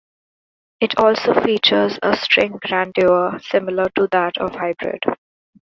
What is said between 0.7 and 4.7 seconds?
It also features a string grandeur similar to that of